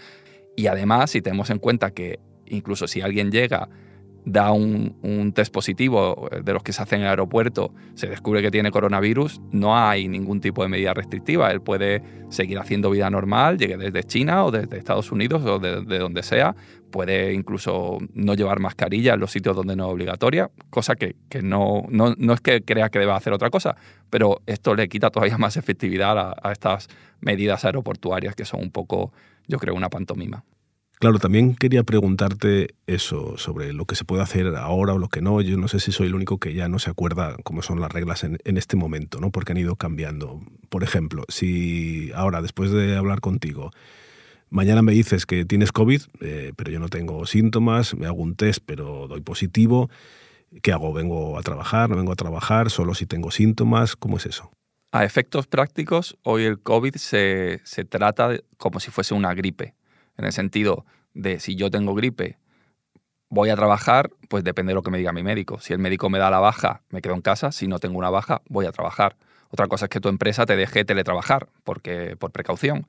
Y 0.56 0.66
además, 0.66 1.12
si 1.12 1.22
tenemos 1.22 1.50
en 1.50 1.60
cuenta 1.60 1.92
que 1.92 2.18
incluso 2.46 2.88
si 2.88 3.00
alguien 3.00 3.30
llega 3.30 3.68
da 4.26 4.50
un, 4.50 5.32
test 5.34 5.52
positivo 5.52 6.28
de 6.42 6.52
los 6.52 6.64
que 6.64 6.72
se 6.72 6.82
hacen 6.82 6.98
en 6.98 7.04
el 7.04 7.10
aeropuerto, 7.10 7.72
se 7.94 8.08
descubre 8.08 8.42
que 8.42 8.50
tiene 8.50 8.72
coronavirus, 8.72 9.40
no 9.52 9.78
hay 9.78 10.08
ningún 10.08 10.40
tipo 10.40 10.64
de 10.64 10.68
medida 10.68 10.92
restrictiva. 10.92 11.50
Él 11.52 11.60
puede 11.60 12.02
seguir 12.28 12.58
haciendo 12.58 12.90
vida 12.90 13.08
normal, 13.08 13.56
llegue 13.56 13.76
desde 13.76 14.02
China 14.02 14.44
o 14.44 14.50
desde 14.50 14.78
Estados 14.78 15.12
Unidos 15.12 15.44
o 15.44 15.60
de, 15.60 15.98
donde 15.98 16.24
sea. 16.24 16.56
Puede 16.90 17.34
incluso 17.34 17.98
no 18.14 18.34
llevar 18.34 18.58
mascarilla 18.58 19.14
en 19.14 19.20
los 19.20 19.30
sitios 19.30 19.54
donde 19.54 19.76
no 19.76 19.86
es 19.86 19.92
obligatoria, 19.92 20.50
cosa 20.70 20.96
que, 20.96 21.14
no, 21.42 21.84
no, 21.88 22.32
es 22.32 22.40
que 22.40 22.62
crea 22.62 22.88
que 22.88 22.98
deba 22.98 23.14
hacer 23.14 23.32
otra 23.32 23.50
cosa, 23.50 23.76
pero 24.10 24.40
esto 24.46 24.74
le 24.74 24.88
quita 24.88 25.10
todavía 25.10 25.38
más 25.38 25.56
efectividad 25.56 26.34
a 26.42 26.52
estas 26.52 26.88
medidas 27.20 27.64
aeroportuarias 27.64 28.34
que 28.34 28.44
son 28.44 28.60
un 28.60 28.70
poco, 28.72 29.12
yo 29.46 29.58
creo, 29.58 29.74
una 29.74 29.88
pantomima. 29.88 30.44
Claro, 30.98 31.18
también 31.18 31.54
quería 31.54 31.82
preguntarte 31.82 32.74
eso 32.86 33.36
sobre 33.36 33.74
lo 33.74 33.84
que 33.84 33.96
se 33.96 34.06
puede 34.06 34.22
hacer 34.22 34.56
ahora 34.56 34.94
o 34.94 34.98
lo 34.98 35.08
que 35.08 35.20
no. 35.20 35.42
Yo 35.42 35.58
no 35.58 35.68
sé 35.68 35.78
si 35.78 35.92
soy 35.92 36.06
el 36.06 36.14
único 36.14 36.38
que 36.38 36.54
ya 36.54 36.70
no 36.70 36.78
se 36.78 36.88
acuerda 36.88 37.36
cómo 37.44 37.60
son 37.60 37.80
las 37.80 37.92
reglas 37.92 38.24
en, 38.24 38.38
este 38.56 38.76
momento, 38.76 39.20
¿no? 39.20 39.30
Porque 39.30 39.52
han 39.52 39.58
ido 39.58 39.76
cambiando. 39.76 40.40
Por 40.70 40.82
ejemplo, 40.84 41.24
si 41.28 42.10
ahora, 42.14 42.40
después 42.40 42.70
de 42.70 42.96
hablar 42.96 43.20
contigo, 43.20 43.72
mañana 44.48 44.80
me 44.80 44.92
dices 44.92 45.26
que 45.26 45.44
tienes 45.44 45.70
COVID, 45.70 46.00
eh, 46.22 46.52
pero 46.56 46.70
yo 46.70 46.78
no 46.78 46.88
tengo 46.88 47.26
síntomas, 47.26 47.94
me 47.94 48.06
hago 48.06 48.22
un 48.22 48.34
test, 48.34 48.62
pero 48.64 49.06
doy 49.06 49.20
positivo, 49.20 49.90
¿qué 50.62 50.72
hago? 50.72 50.94
¿Vengo 50.94 51.38
a 51.38 51.42
trabajar? 51.42 51.90
¿No 51.90 51.96
vengo 51.96 52.12
a 52.12 52.16
trabajar? 52.16 52.70
¿Solo 52.70 52.94
si 52.94 53.04
tengo 53.04 53.30
síntomas? 53.30 53.96
¿Cómo 53.96 54.16
es 54.16 54.24
eso? 54.24 54.50
A 54.92 55.04
efectos 55.04 55.46
prácticos, 55.46 56.16
hoy 56.22 56.44
el 56.44 56.58
COVID 56.58 56.94
se, 56.94 57.60
se 57.64 57.84
trata 57.84 58.30
como 58.56 58.80
si 58.80 58.90
fuese 58.90 59.12
una 59.12 59.34
gripe 59.34 59.74
en 60.16 60.24
el 60.24 60.32
sentido 60.32 60.84
de 61.14 61.40
si 61.40 61.56
yo 61.56 61.70
tengo 61.70 61.94
gripe, 61.94 62.38
voy 63.28 63.50
a 63.50 63.56
trabajar, 63.56 64.10
pues 64.28 64.44
depende 64.44 64.70
de 64.70 64.74
lo 64.74 64.82
que 64.82 64.90
me 64.90 64.98
diga 64.98 65.12
mi 65.12 65.22
médico. 65.22 65.58
Si 65.60 65.72
el 65.72 65.78
médico 65.78 66.10
me 66.10 66.18
da 66.18 66.30
la 66.30 66.38
baja, 66.38 66.82
me 66.90 67.02
quedo 67.02 67.14
en 67.14 67.22
casa. 67.22 67.52
Si 67.52 67.66
no 67.66 67.78
tengo 67.78 67.98
una 67.98 68.10
baja, 68.10 68.42
voy 68.48 68.66
a 68.66 68.72
trabajar. 68.72 69.16
Otra 69.50 69.68
cosa 69.68 69.86
es 69.86 69.88
que 69.90 70.00
tu 70.00 70.08
empresa 70.08 70.46
te 70.46 70.56
deje 70.56 70.84
teletrabajar 70.84 71.48
porque, 71.64 72.16
por 72.16 72.32
precaución. 72.32 72.86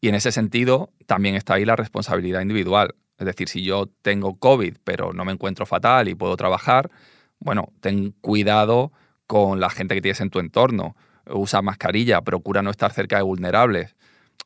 Y 0.00 0.08
en 0.08 0.14
ese 0.14 0.32
sentido 0.32 0.90
también 1.06 1.34
está 1.36 1.54
ahí 1.54 1.64
la 1.64 1.76
responsabilidad 1.76 2.40
individual. 2.40 2.94
Es 3.18 3.26
decir, 3.26 3.48
si 3.48 3.62
yo 3.62 3.86
tengo 4.02 4.38
COVID 4.38 4.76
pero 4.84 5.12
no 5.12 5.24
me 5.24 5.32
encuentro 5.32 5.64
fatal 5.64 6.08
y 6.08 6.14
puedo 6.14 6.36
trabajar, 6.36 6.90
bueno, 7.38 7.72
ten 7.80 8.12
cuidado 8.20 8.92
con 9.26 9.60
la 9.60 9.70
gente 9.70 9.94
que 9.94 10.02
tienes 10.02 10.20
en 10.20 10.30
tu 10.30 10.40
entorno. 10.40 10.96
Usa 11.26 11.62
mascarilla, 11.62 12.20
procura 12.22 12.62
no 12.62 12.70
estar 12.70 12.92
cerca 12.92 13.16
de 13.16 13.22
vulnerables 13.22 13.94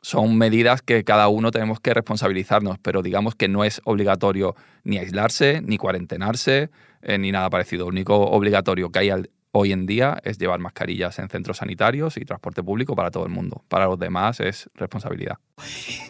son 0.02 0.38
medidas 0.38 0.83
que 0.83 1.02
cada 1.02 1.26
uno 1.28 1.50
tenemos 1.50 1.81
que 1.81 1.93
responsabilizarnos, 1.93 2.78
pero 2.78 3.02
digamos 3.02 3.35
que 3.35 3.49
no 3.49 3.64
es 3.64 3.81
obligatorio 3.85 4.55
ni 4.85 4.99
aislarse, 4.99 5.61
ni 5.62 5.78
cuarentenarse, 5.78 6.71
eh, 7.02 7.19
ni 7.19 7.33
nada 7.33 7.50
parecido. 7.50 7.87
Lo 7.87 7.90
único 7.90 8.16
obligatorio 8.16 8.90
que 8.90 9.00
hay 9.00 9.11
hoy 9.57 9.73
en 9.73 9.87
día 9.87 10.21
es 10.25 10.39
llevar 10.39 10.61
mascarillas 10.61 11.19
en 11.19 11.29
centros 11.29 11.59
sanitarios 11.59 12.17
y 12.17 12.25
transporte 12.25 12.63
público 12.63 12.95
para 12.95 13.11
todo 13.11 13.25
el 13.25 13.33
mundo. 13.33 13.65
Para 13.69 13.87
los 13.87 13.99
demás 13.99 14.41
es 14.41 14.69
responsabilidad. 14.75 15.39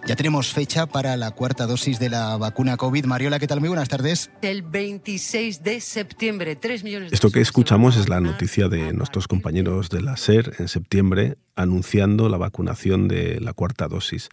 Ya 0.07 0.17
tenemos 0.17 0.53
fecha 0.53 0.87
para 0.87 1.17
la 1.17 1.31
cuarta 1.31 1.67
dosis 1.67 1.99
de 1.99 2.11
la 2.11 2.37
vacuna 2.37 2.77
COVID. 2.77 3.05
Mariola, 3.05 3.39
¿qué 3.39 3.47
tal? 3.47 3.61
Muy 3.61 3.69
buenas 3.69 3.89
tardes. 3.89 4.31
El 4.43 4.63
26 4.63 5.63
de 5.63 5.81
septiembre, 5.81 6.57
3 6.57 6.83
millones 6.83 7.11
de 7.11 7.15
Esto 7.15 7.31
que 7.31 7.41
escuchamos 7.41 7.97
es 7.97 8.09
la 8.09 8.21
noticia 8.21 8.69
de 8.69 8.93
nuestros 8.93 9.29
compañeros 9.29 9.89
de 9.91 10.03
la 10.03 10.17
SER 10.17 10.55
en 10.59 10.69
septiembre 10.69 11.37
anunciando 11.55 12.29
la 12.29 12.37
vacunación 12.37 13.09
de 13.09 13.41
la 13.41 13.53
cuarta 13.53 13.87
dosis. 13.89 14.29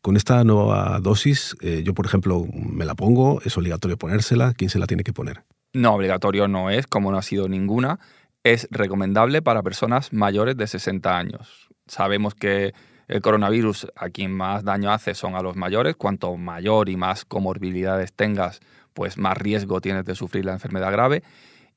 Con 0.00 0.16
esta 0.16 0.42
nueva 0.44 0.98
dosis, 1.00 1.56
eh, 1.60 1.82
yo 1.84 1.92
por 1.92 2.06
ejemplo 2.06 2.46
me 2.54 2.86
la 2.86 2.94
pongo, 2.94 3.42
es 3.44 3.58
obligatorio 3.58 3.98
ponérsela, 3.98 4.54
¿quién 4.54 4.70
se 4.70 4.78
la 4.78 4.86
tiene 4.86 5.02
que 5.02 5.12
poner? 5.12 5.42
No, 5.72 5.94
obligatorio 5.94 6.48
no 6.48 6.70
es, 6.70 6.86
como 6.86 7.12
no 7.12 7.18
ha 7.18 7.22
sido 7.22 7.48
ninguna. 7.48 8.00
Es 8.42 8.68
recomendable 8.70 9.42
para 9.42 9.62
personas 9.62 10.14
mayores 10.14 10.56
de 10.56 10.66
60 10.66 11.16
años. 11.16 11.68
Sabemos 11.86 12.34
que 12.34 12.72
el 13.06 13.20
coronavirus 13.20 13.88
a 13.96 14.08
quien 14.08 14.32
más 14.32 14.64
daño 14.64 14.90
hace 14.90 15.14
son 15.14 15.34
a 15.34 15.42
los 15.42 15.56
mayores. 15.56 15.96
Cuanto 15.96 16.34
mayor 16.36 16.88
y 16.88 16.96
más 16.96 17.26
comorbilidades 17.26 18.14
tengas, 18.14 18.60
pues 18.94 19.18
más 19.18 19.36
riesgo 19.36 19.82
tienes 19.82 20.06
de 20.06 20.14
sufrir 20.14 20.46
la 20.46 20.52
enfermedad 20.52 20.90
grave. 20.90 21.22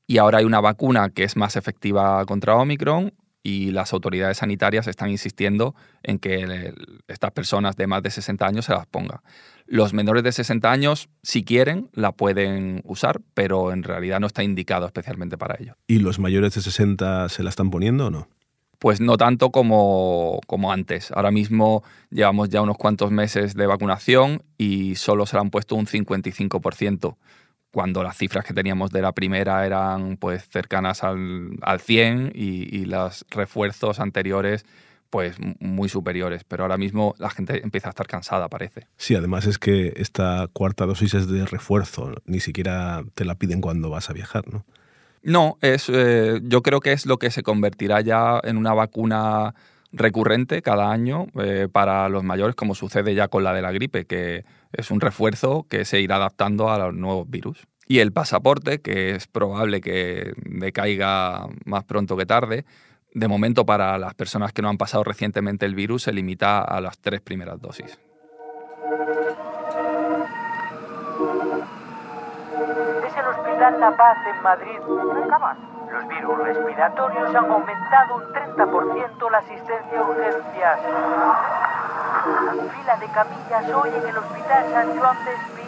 Y 0.07 0.19
ahora 0.19 0.37
hay 0.37 0.45
una 0.45 0.61
vacuna 0.61 1.09
que 1.09 1.23
es 1.23 1.35
más 1.35 1.57
efectiva 1.57 2.25
contra 2.25 2.55
Omicron 2.55 3.13
y 3.41 3.71
las 3.71 3.91
autoridades 3.91 4.37
sanitarias 4.37 4.87
están 4.87 5.09
insistiendo 5.09 5.75
en 6.01 6.17
que 6.17 6.73
estas 7.07 7.31
personas 7.31 7.75
de 7.75 7.87
más 7.87 8.01
de 8.03 8.09
60 8.09 8.45
años 8.45 8.65
se 8.65 8.73
las 8.73 8.87
pongan. 8.87 9.19
Los 9.73 9.91
menores 9.91 10.21
de 10.21 10.31
60 10.31 10.71
años, 10.71 11.09
si 11.23 11.43
quieren, 11.43 11.89
la 11.93 12.11
pueden 12.11 12.83
usar, 12.85 13.21
pero 13.33 13.71
en 13.71 13.81
realidad 13.81 14.19
no 14.19 14.27
está 14.27 14.43
indicado 14.43 14.85
especialmente 14.85 15.35
para 15.35 15.55
ello. 15.59 15.77
¿Y 15.87 15.97
los 15.97 16.19
mayores 16.19 16.53
de 16.53 16.61
60 16.61 17.27
se 17.29 17.41
la 17.41 17.49
están 17.49 17.71
poniendo 17.71 18.05
o 18.05 18.11
no? 18.11 18.27
Pues 18.77 19.01
no 19.01 19.17
tanto 19.17 19.49
como, 19.49 20.41
como 20.45 20.71
antes. 20.71 21.11
Ahora 21.11 21.31
mismo 21.31 21.83
llevamos 22.11 22.49
ya 22.49 22.61
unos 22.61 22.77
cuantos 22.77 23.09
meses 23.09 23.55
de 23.55 23.65
vacunación 23.65 24.43
y 24.59 24.93
solo 24.93 25.25
se 25.25 25.37
la 25.37 25.41
han 25.41 25.49
puesto 25.49 25.75
un 25.75 25.87
55% 25.87 27.15
cuando 27.71 28.03
las 28.03 28.15
cifras 28.15 28.45
que 28.45 28.53
teníamos 28.53 28.91
de 28.91 29.01
la 29.01 29.13
primera 29.13 29.65
eran 29.65 30.17
pues 30.17 30.47
cercanas 30.49 31.03
al, 31.03 31.49
al 31.63 31.79
100 31.79 32.33
y, 32.35 32.77
y, 32.77 32.85
los 32.85 33.25
refuerzos 33.31 33.99
anteriores 33.99 34.67
pues 35.13 35.35
muy 35.59 35.89
superiores, 35.89 36.43
pero 36.43 36.63
ahora 36.63 36.75
mismo 36.75 37.13
la 37.19 37.29
gente 37.29 37.61
empieza 37.63 37.87
a 37.87 37.91
estar 37.91 38.07
cansada, 38.07 38.49
parece. 38.49 38.87
Sí, 38.97 39.13
además 39.13 39.45
es 39.45 39.59
que 39.59 39.93
esta 39.97 40.47
cuarta 40.51 40.87
dosis 40.87 41.13
es 41.13 41.27
de 41.27 41.45
refuerzo, 41.45 42.15
ni 42.25 42.39
siquiera 42.39 43.03
te 43.13 43.23
la 43.23 43.35
piden 43.35 43.61
cuando 43.61 43.91
vas 43.91 44.09
a 44.09 44.13
viajar, 44.13 44.51
¿no? 44.51 44.65
No, 45.21 45.59
es, 45.61 45.87
eh, 45.93 46.39
yo 46.41 46.63
creo 46.63 46.79
que 46.79 46.93
es 46.93 47.05
lo 47.05 47.19
que 47.19 47.29
se 47.29 47.43
convertirá 47.43 48.01
ya 48.01 48.41
en 48.43 48.57
una 48.57 48.73
vacuna 48.73 49.53
recurrente 49.91 50.63
cada 50.63 50.91
año 50.91 51.27
eh, 51.39 51.67
para 51.71 52.09
los 52.09 52.23
mayores, 52.23 52.55
como 52.55 52.73
sucede 52.73 53.13
ya 53.13 53.27
con 53.27 53.43
la 53.43 53.53
de 53.53 53.61
la 53.61 53.71
gripe, 53.71 54.05
que 54.05 54.45
es 54.71 54.89
un 54.89 54.99
refuerzo 54.99 55.67
que 55.69 55.85
se 55.85 56.01
irá 56.01 56.15
adaptando 56.15 56.71
a 56.71 56.79
los 56.79 56.95
nuevos 56.95 57.29
virus. 57.29 57.67
Y 57.87 57.99
el 57.99 58.11
pasaporte, 58.13 58.81
que 58.81 59.11
es 59.11 59.27
probable 59.27 59.79
que 59.79 60.33
decaiga 60.43 61.49
más 61.65 61.83
pronto 61.83 62.17
que 62.17 62.25
tarde, 62.25 62.65
de 63.13 63.27
momento 63.27 63.65
para 63.65 63.97
las 63.97 64.13
personas 64.15 64.53
que 64.53 64.61
no 64.61 64.69
han 64.69 64.77
pasado 64.77 65.03
recientemente 65.03 65.65
el 65.65 65.75
virus 65.75 66.03
se 66.03 66.13
limita 66.13 66.61
a 66.61 66.81
las 66.81 66.97
tres 66.97 67.21
primeras 67.21 67.61
dosis. 67.61 67.99
Es 73.05 73.17
el 73.17 73.27
Hospital 73.27 73.79
La 73.79 73.95
Paz 73.95 74.17
en 74.27 74.43
Madrid. 74.43 74.79
Los 75.91 76.07
virus 76.07 76.37
respiratorios 76.39 77.29
han 77.35 77.51
aumentado 77.51 78.15
un 78.15 78.23
30% 78.23 79.31
la 79.31 79.37
asistencia 79.37 79.99
a 79.99 80.03
urgencias. 80.03 80.79
Fila 82.73 82.97
de 82.97 83.07
camillas 83.07 83.75
hoy 83.75 83.89
en 83.89 84.07
el 84.07 84.17
Hospital 84.17 84.65
San 84.71 84.97
Juan 84.97 85.25
de 85.25 85.33
Espí. 85.33 85.62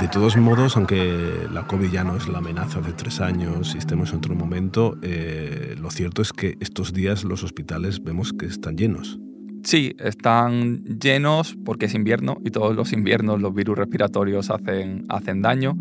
De 0.00 0.08
todos 0.08 0.36
modos, 0.36 0.76
aunque 0.76 1.46
la 1.52 1.66
COVID 1.66 1.90
ya 1.90 2.04
no 2.04 2.16
es 2.16 2.28
la 2.28 2.38
amenaza 2.38 2.80
de 2.80 2.92
tres 2.92 3.20
años 3.20 3.74
y 3.74 3.78
estemos 3.78 4.10
en 4.10 4.18
otro 4.18 4.34
momento, 4.34 4.96
eh, 5.02 5.74
lo 5.78 5.90
cierto 5.90 6.22
es 6.22 6.32
que 6.32 6.56
estos 6.60 6.92
días 6.92 7.24
los 7.24 7.44
hospitales 7.44 8.02
vemos 8.02 8.32
que 8.32 8.46
están 8.46 8.76
llenos. 8.76 9.18
Sí, 9.64 9.94
están 9.98 10.82
llenos 10.84 11.56
porque 11.64 11.86
es 11.86 11.94
invierno 11.94 12.38
y 12.44 12.50
todos 12.50 12.74
los 12.74 12.92
inviernos 12.92 13.40
los 13.40 13.54
virus 13.54 13.78
respiratorios 13.78 14.50
hacen, 14.50 15.04
hacen 15.08 15.40
daño 15.40 15.76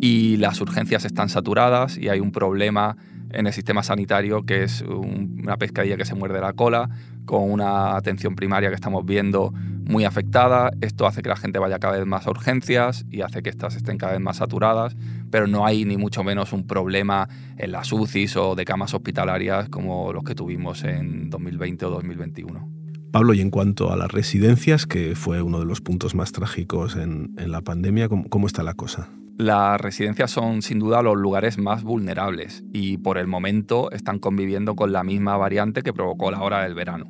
y 0.00 0.36
las 0.36 0.60
urgencias 0.60 1.04
están 1.04 1.28
saturadas 1.28 1.98
y 1.98 2.08
hay 2.08 2.20
un 2.20 2.30
problema 2.30 2.96
en 3.30 3.46
el 3.46 3.52
sistema 3.52 3.82
sanitario 3.82 4.44
que 4.44 4.62
es 4.62 4.82
una 4.82 5.56
pescadilla 5.56 5.96
que 5.96 6.04
se 6.04 6.14
muerde 6.14 6.40
la 6.40 6.52
cola 6.52 6.88
con 7.24 7.50
una 7.50 7.96
atención 7.96 8.34
primaria 8.34 8.70
que 8.70 8.74
estamos 8.74 9.04
viendo 9.04 9.52
muy 9.84 10.04
afectada. 10.04 10.70
Esto 10.80 11.06
hace 11.06 11.22
que 11.22 11.28
la 11.28 11.36
gente 11.36 11.58
vaya 11.58 11.78
cada 11.78 11.98
vez 11.98 12.06
más 12.06 12.26
a 12.26 12.30
urgencias 12.30 13.04
y 13.10 13.22
hace 13.22 13.42
que 13.42 13.50
estas 13.50 13.76
estén 13.76 13.98
cada 13.98 14.12
vez 14.12 14.20
más 14.20 14.36
saturadas, 14.36 14.96
pero 15.30 15.46
no 15.46 15.66
hay 15.66 15.84
ni 15.84 15.96
mucho 15.96 16.24
menos 16.24 16.52
un 16.52 16.66
problema 16.66 17.28
en 17.56 17.72
las 17.72 17.92
UCIs 17.92 18.36
o 18.36 18.54
de 18.54 18.64
camas 18.64 18.94
hospitalarias 18.94 19.68
como 19.68 20.12
los 20.12 20.24
que 20.24 20.34
tuvimos 20.34 20.84
en 20.84 21.30
2020 21.30 21.86
o 21.86 21.90
2021. 21.90 22.68
Pablo, 23.10 23.32
y 23.32 23.40
en 23.40 23.50
cuanto 23.50 23.90
a 23.90 23.96
las 23.96 24.12
residencias, 24.12 24.86
que 24.86 25.16
fue 25.16 25.40
uno 25.40 25.58
de 25.58 25.64
los 25.64 25.80
puntos 25.80 26.14
más 26.14 26.32
trágicos 26.32 26.94
en, 26.94 27.34
la 27.36 27.62
pandemia, 27.62 28.08
¿cómo, 28.08 28.28
¿cómo 28.28 28.46
está 28.46 28.62
la 28.62 28.74
cosa? 28.74 29.08
Las 29.38 29.80
residencias 29.80 30.32
son 30.32 30.62
sin 30.62 30.80
duda 30.80 31.00
los 31.00 31.16
lugares 31.16 31.58
más 31.58 31.84
vulnerables 31.84 32.64
y 32.72 32.98
por 32.98 33.18
el 33.18 33.28
momento 33.28 33.88
están 33.92 34.18
conviviendo 34.18 34.74
con 34.74 34.90
la 34.90 35.04
misma 35.04 35.36
variante 35.36 35.82
que 35.82 35.92
provocó 35.92 36.32
la 36.32 36.42
hora 36.42 36.64
del 36.64 36.74
verano. 36.74 37.06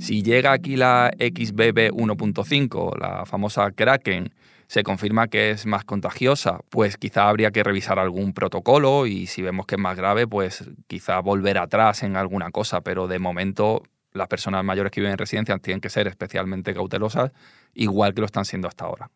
Si 0.00 0.24
llega 0.24 0.50
aquí 0.50 0.74
la 0.74 1.12
XBB 1.16 1.92
1.5, 1.92 2.98
la 2.98 3.26
famosa 3.26 3.70
Kraken, 3.70 4.34
se 4.66 4.82
confirma 4.82 5.28
que 5.28 5.52
es 5.52 5.64
más 5.64 5.84
contagiosa, 5.84 6.58
pues 6.68 6.96
quizá 6.96 7.28
habría 7.28 7.52
que 7.52 7.62
revisar 7.62 8.00
algún 8.00 8.32
protocolo 8.32 9.06
y 9.06 9.28
si 9.28 9.40
vemos 9.40 9.64
que 9.66 9.76
es 9.76 9.80
más 9.80 9.96
grave, 9.96 10.26
pues 10.26 10.68
quizá 10.88 11.20
volver 11.20 11.58
atrás 11.58 12.02
en 12.02 12.16
alguna 12.16 12.50
cosa, 12.50 12.80
pero 12.80 13.06
de 13.06 13.20
momento 13.20 13.84
las 14.12 14.26
personas 14.26 14.64
mayores 14.64 14.90
que 14.90 15.00
viven 15.00 15.12
en 15.12 15.18
residencias 15.18 15.62
tienen 15.62 15.80
que 15.80 15.90
ser 15.90 16.08
especialmente 16.08 16.74
cautelosas, 16.74 17.30
igual 17.72 18.14
que 18.14 18.22
lo 18.22 18.26
están 18.26 18.44
siendo 18.44 18.66
hasta 18.66 18.84
ahora. 18.84 19.10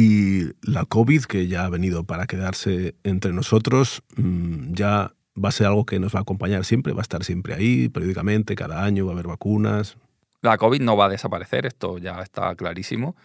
Y 0.00 0.52
la 0.62 0.84
COVID, 0.84 1.24
que 1.24 1.48
ya 1.48 1.64
ha 1.64 1.68
venido 1.68 2.04
para 2.04 2.28
quedarse 2.28 2.94
entre 3.02 3.32
nosotros, 3.32 4.04
mm, 4.16 4.72
ya 4.72 5.12
va 5.36 5.48
a 5.48 5.52
ser 5.52 5.66
algo 5.66 5.86
que 5.86 5.98
nos 5.98 6.14
va 6.14 6.20
a 6.20 6.22
acompañar 6.22 6.64
siempre, 6.64 6.92
va 6.92 7.00
a 7.00 7.02
estar 7.02 7.24
siempre 7.24 7.54
ahí, 7.54 7.88
periódicamente, 7.88 8.54
cada 8.54 8.84
año 8.84 9.06
va 9.06 9.10
a 9.10 9.14
haber 9.14 9.26
vacunas. 9.26 9.96
La 10.40 10.56
COVID 10.56 10.82
no 10.82 10.96
va 10.96 11.06
a 11.06 11.08
desaparecer, 11.08 11.66
esto 11.66 11.98
ya 11.98 12.22
está 12.22 12.54
clarísimo. 12.54 13.16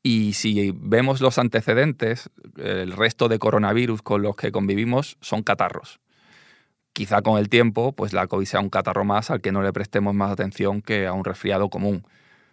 Y 0.00 0.34
si 0.34 0.72
vemos 0.72 1.20
los 1.20 1.36
antecedentes, 1.36 2.30
el 2.58 2.92
resto 2.92 3.26
de 3.28 3.40
coronavirus 3.40 4.00
con 4.00 4.22
los 4.22 4.36
que 4.36 4.52
convivimos 4.52 5.16
son 5.20 5.42
catarros. 5.42 5.98
Quizá 6.92 7.22
con 7.22 7.38
el 7.38 7.48
tiempo, 7.48 7.90
pues 7.90 8.12
la 8.12 8.28
COVID 8.28 8.46
sea 8.46 8.60
un 8.60 8.70
catarro 8.70 9.04
más 9.04 9.32
al 9.32 9.40
que 9.40 9.50
no 9.50 9.62
le 9.62 9.72
prestemos 9.72 10.14
más 10.14 10.30
atención 10.30 10.80
que 10.80 11.08
a 11.08 11.12
un 11.12 11.24
resfriado 11.24 11.68
común. 11.70 12.04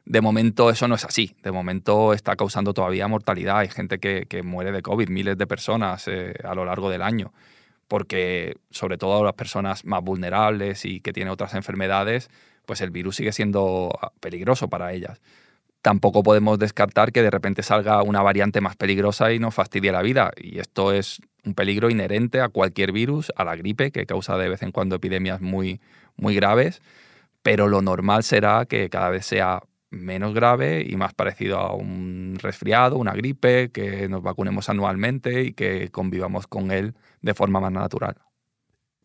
De 0.06 0.22
momento 0.22 0.70
eso 0.70 0.88
no 0.88 0.96
es 0.96 1.04
así. 1.04 1.36
De 1.42 1.52
momento 1.52 2.14
está 2.14 2.36
causando 2.36 2.74
todavía 2.74 3.08
mortalidad. 3.08 3.60
Hay 3.60 3.70
gente 3.70 4.00
que, 4.00 4.44
muere 4.44 4.72
de 4.72 4.82
COVID, 4.82 5.10
miles 5.10 5.38
de 5.38 5.48
personas 5.48 6.08
eh, 6.08 6.36
a 6.44 6.54
lo 6.54 6.64
largo 6.64 6.90
del 6.90 7.02
año. 7.02 7.34
Porque 7.88 8.56
sobre 8.70 8.98
todo 8.98 9.24
las 9.24 9.34
personas 9.34 9.84
más 9.86 10.04
vulnerables 10.04 10.86
y 10.86 11.02
que 11.02 11.12
tienen 11.12 11.32
otras 11.32 11.56
enfermedades, 11.56 12.30
pues 12.66 12.82
el 12.82 12.92
virus 12.92 13.16
sigue 13.16 13.32
siendo 13.32 13.98
ah, 14.02 14.12
peligroso 14.20 14.70
para 14.70 14.94
ellas. 14.94 15.22
Tampoco 15.82 16.24
podemos 16.24 16.58
descartar 16.58 17.12
que 17.12 17.22
de 17.22 17.30
repente 17.30 17.62
salga 17.62 18.02
una 18.02 18.22
variante 18.22 18.62
más 18.62 18.76
peligrosa 18.76 19.32
y 19.34 19.40
nos 19.40 19.54
fastidie 19.54 19.92
la 19.92 20.02
vida. 20.02 20.32
Y 20.38 20.60
esto 20.60 20.92
es 20.92 21.20
un 21.44 21.54
peligro 21.54 21.90
inherente 21.90 22.42
a 22.42 22.50
cualquier 22.50 22.92
virus, 22.92 23.32
a 23.36 23.44
la 23.44 23.56
gripe, 23.56 23.92
que 23.92 24.06
causa 24.06 24.38
de 24.38 24.50
vez 24.50 24.64
en 24.64 24.72
cuando 24.72 24.96
epidemias 24.96 25.42
muy, 25.42 25.82
muy 26.16 26.36
graves. 26.36 26.82
Pero 27.44 27.68
lo 27.68 27.84
normal 27.84 28.24
será 28.24 28.66
que 28.66 28.90
cada 28.90 29.10
vez 29.10 29.28
sea 29.28 29.62
menos 29.96 30.34
grave 30.34 30.86
y 30.88 30.96
más 30.98 31.14
parecido 31.14 31.60
a 31.60 31.74
un 31.74 32.38
resfriado, 32.42 32.98
una 32.98 33.14
gripe, 33.14 33.70
que 33.72 34.08
nos 34.10 34.22
vacunemos 34.22 34.70
anualmente 34.70 35.44
y 35.44 35.54
que 35.54 35.90
convivamos 35.90 36.48
con 36.48 36.72
él 36.72 36.94
de 37.22 37.34
forma 37.34 37.60
más 37.60 37.72
natural. 37.72 38.16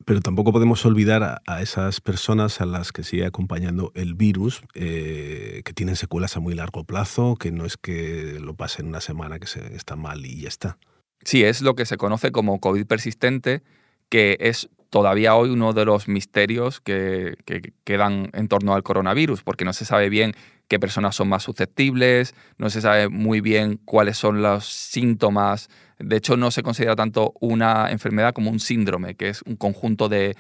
Pero 0.05 0.21
tampoco 0.21 0.53
podemos 0.53 0.85
olvidar 0.87 1.43
a, 1.47 1.63
esas 1.63 2.01
personas 2.01 2.61
a 2.61 2.67
las 2.67 2.91
que 2.91 3.05
sigue 3.05 3.27
acompañando 3.27 3.93
el 3.95 4.15
virus, 4.15 4.63
eh, 4.75 5.61
que 5.65 5.73
tienen 5.75 5.95
secuelas 5.95 6.37
a 6.37 6.41
muy 6.41 6.55
largo 6.55 6.85
plazo, 6.85 7.37
que 7.37 7.53
no 7.53 7.67
es 7.67 7.77
que 7.77 8.39
lo 8.41 8.55
pasen 8.55 8.87
una 8.87 9.03
semana 9.03 9.39
que 9.39 9.47
se 9.47 9.75
está 9.77 9.97
mal 9.97 10.25
y 10.25 10.41
ya 10.41 10.49
está. 10.49 10.79
Sí, 11.23 11.45
es 11.45 11.61
lo 11.61 11.75
que 11.75 11.85
se 11.85 11.99
conoce 11.99 12.33
como 12.33 12.61
COVID 12.61 12.87
persistente, 12.87 13.63
que 14.09 14.39
es 14.41 14.71
todavía 14.91 15.37
hoy 15.37 15.51
uno 15.51 15.73
de 15.73 15.85
los 15.85 16.09
misterios 16.09 16.81
que, 16.81 17.37
que, 17.47 17.73
quedan 17.85 18.31
en 18.35 18.49
torno 18.49 18.75
al 18.75 18.83
coronavirus, 18.83 19.43
porque 19.43 19.65
no 19.65 19.73
se 19.73 19.85
sabe 19.85 20.09
bien 20.09 20.35
qué 20.71 20.79
personas 20.79 21.17
son 21.17 21.29
más 21.29 21.43
susceptibles, 21.43 22.35
no 22.59 22.71
se 22.71 22.81
sabe 22.81 23.09
muy 23.09 23.41
bien 23.41 23.81
cuáles 23.85 24.19
son 24.19 24.43
los 24.43 24.67
síntomas. 24.67 25.69
De 25.99 26.17
hecho, 26.17 26.37
no 26.37 26.51
se 26.51 26.63
considera 26.63 26.95
tanto 26.95 27.35
una 27.41 27.91
enfermedad 27.91 28.33
como 28.33 28.51
un 28.51 28.61
síndrome, 28.61 29.17
que 29.17 29.29
es 29.29 29.43
un 29.43 29.57
conjunto 29.57 30.09
de, 30.09 30.37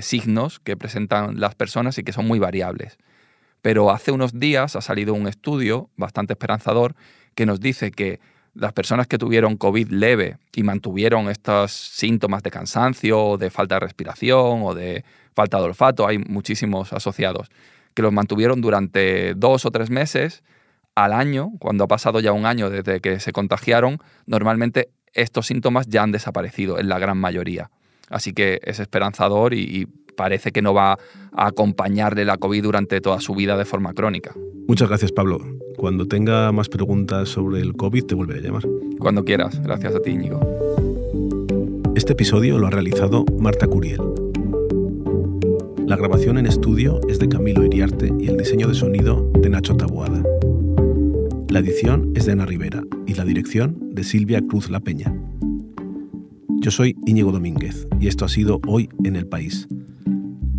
signos 0.00 0.60
que 0.60 0.76
presentan 0.76 1.40
las 1.40 1.54
personas 1.54 1.98
y 1.98 2.04
que 2.04 2.12
son 2.12 2.26
muy 2.26 2.38
variables. 2.38 2.96
Pero 3.60 3.90
hace 3.90 4.12
unos 4.12 4.38
días 4.38 4.76
ha 4.76 4.80
salido 4.80 5.12
un 5.12 5.26
estudio 5.26 5.90
bastante 5.96 6.32
esperanzador 6.32 6.94
que 7.34 7.44
nos 7.44 7.60
dice 7.60 7.90
que 7.90 8.20
las 8.58 8.72
personas 8.72 9.06
que 9.06 9.18
tuvieron 9.18 9.56
COVID 9.56 9.90
leve 9.90 10.38
y 10.54 10.62
mantuvieron 10.62 11.28
estos 11.28 11.72
síntomas 11.72 12.42
de 12.42 12.50
cansancio, 12.50 13.36
de 13.36 13.50
falta 13.50 13.76
de 13.76 13.80
respiración 13.80 14.62
o 14.62 14.74
de 14.74 15.04
falta 15.34 15.58
de 15.58 15.64
olfato, 15.64 16.06
hay 16.06 16.18
muchísimos 16.18 16.92
asociados, 16.92 17.50
que 17.94 18.02
los 18.02 18.12
mantuvieron 18.12 18.60
durante 18.60 19.34
dos 19.34 19.66
o 19.66 19.70
tres 19.70 19.90
meses 19.90 20.42
al 20.94 21.12
año, 21.12 21.52
cuando 21.58 21.84
ha 21.84 21.88
pasado 21.88 22.20
ya 22.20 22.32
un 22.32 22.46
año 22.46 22.70
desde 22.70 23.00
que 23.00 23.20
se 23.20 23.32
contagiaron, 23.32 23.98
normalmente 24.24 24.88
estos 25.12 25.46
síntomas 25.46 25.86
ya 25.88 26.02
han 26.02 26.12
desaparecido 26.12 26.78
en 26.78 26.88
la 26.88 26.98
gran 26.98 27.18
mayoría. 27.18 27.70
Así 28.08 28.32
que 28.32 28.60
es 28.62 28.80
esperanzador 28.80 29.52
y, 29.52 29.88
parece 30.16 30.50
que 30.50 30.62
no 30.62 30.74
va 30.74 30.98
a 31.32 31.46
acompañarle 31.46 32.24
la 32.24 32.38
COVID 32.38 32.62
durante 32.62 33.00
toda 33.00 33.20
su 33.20 33.34
vida 33.34 33.56
de 33.56 33.64
forma 33.64 33.92
crónica. 33.94 34.34
Muchas 34.66 34.88
gracias, 34.88 35.12
Pablo. 35.12 35.38
Cuando 35.76 36.08
tenga 36.08 36.50
más 36.50 36.68
preguntas 36.68 37.28
sobre 37.28 37.60
el 37.60 37.74
COVID, 37.74 38.04
te 38.04 38.14
volveré 38.14 38.40
a 38.40 38.42
llamar. 38.42 38.64
Cuando 38.98 39.24
quieras. 39.24 39.60
Gracias 39.62 39.94
a 39.94 40.00
ti, 40.00 40.10
Íñigo. 40.10 40.40
Este 41.94 42.14
episodio 42.14 42.58
lo 42.58 42.66
ha 42.66 42.70
realizado 42.70 43.24
Marta 43.38 43.66
Curiel. 43.66 44.00
La 45.86 45.94
grabación 45.94 46.36
en 46.36 46.46
estudio 46.46 47.00
es 47.08 47.20
de 47.20 47.28
Camilo 47.28 47.64
Iriarte 47.64 48.12
y 48.18 48.26
el 48.26 48.36
diseño 48.36 48.66
de 48.66 48.74
sonido 48.74 49.30
de 49.34 49.48
Nacho 49.48 49.76
Tabuada. 49.76 50.20
La 51.48 51.60
edición 51.60 52.12
es 52.16 52.26
de 52.26 52.32
Ana 52.32 52.44
Rivera 52.44 52.82
y 53.06 53.14
la 53.14 53.24
dirección 53.24 53.78
de 53.94 54.02
Silvia 54.02 54.40
Cruz 54.46 54.68
La 54.68 54.80
Peña. 54.80 55.14
Yo 56.60 56.72
soy 56.72 56.96
Íñigo 57.06 57.30
Domínguez 57.30 57.86
y 58.00 58.08
esto 58.08 58.24
ha 58.24 58.28
sido 58.28 58.60
Hoy 58.66 58.88
en 59.04 59.14
el 59.14 59.28
País. 59.28 59.68